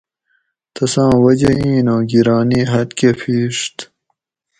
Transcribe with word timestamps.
تساں 0.73 1.13
وجہ 1.23 1.51
اِینوں 1.61 2.01
گِرانی 2.09 2.61
حد 2.71 2.89
کہ 2.97 3.09
پِھیڛت 3.19 3.75